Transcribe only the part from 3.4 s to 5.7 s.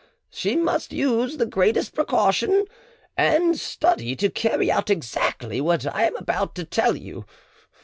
study to carry out exactly